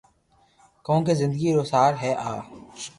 [0.85, 2.33] ڪونڪھ زندگي رو سار ھي آ